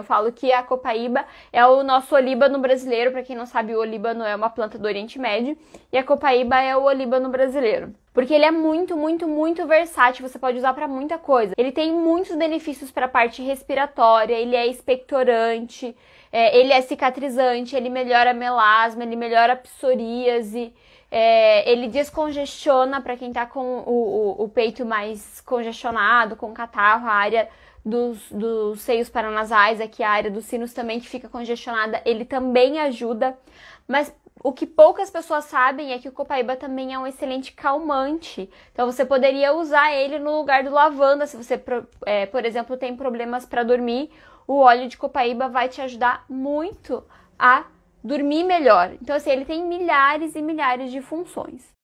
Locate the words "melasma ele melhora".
18.34-19.54